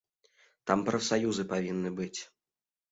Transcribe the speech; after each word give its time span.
Там 0.71 0.79
прафсаюзы 0.89 1.47
павінны 1.55 1.97
быць. 2.03 2.17